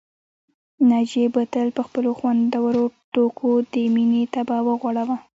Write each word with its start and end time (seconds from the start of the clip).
ناجيې 0.89 1.25
به 1.33 1.43
تل 1.53 1.67
په 1.77 1.81
خپلو 1.87 2.09
خوندورو 2.17 2.83
ټوکو 3.13 3.49
د 3.73 3.73
مينې 3.93 4.21
طبع 4.33 4.59
وغوړاوه 4.63 5.15